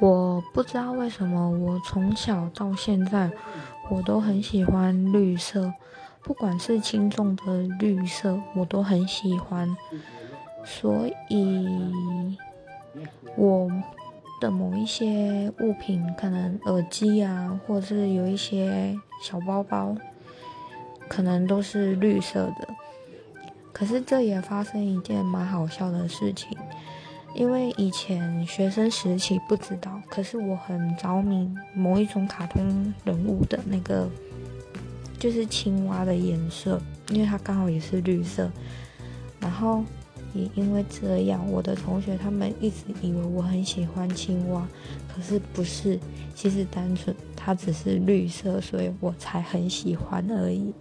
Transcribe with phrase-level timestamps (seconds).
[0.00, 3.30] 我不知道为什么，我从小到现在，
[3.90, 5.72] 我都很喜欢绿色，
[6.22, 9.76] 不管是轻重的绿色，我都很喜欢。
[10.64, 11.66] 所以，
[13.36, 13.68] 我
[14.40, 19.96] 的某一些物品，可能耳机啊，或者是有一些小包包，
[21.08, 22.68] 可能都是绿色的。
[23.72, 26.56] 可是这也发生一件蛮好笑的事情。
[27.34, 34.08] 因为以前学生时期不知道，可是我很着迷某一种卡通人物的那个，
[35.18, 38.50] 就是青蛙的颜色，因为它刚好也是绿色。
[39.40, 39.84] 然后
[40.34, 44.66] 也因为这样，我的同学他们一直以为我很喜欢青蛙，
[45.06, 45.98] 可是不是，
[46.34, 50.74] 其实单纯它只是绿色，所以我才很喜欢而已。